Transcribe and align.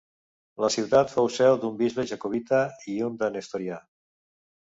La 0.63 0.69
ciutat 0.75 1.11
fou 1.15 1.27
seu 1.33 1.57
d'un 1.65 1.75
bisbe 1.81 2.07
jacobita 2.11 2.61
i 2.93 2.97
un 3.09 3.19
de 3.21 3.29
nestorià. 3.35 3.77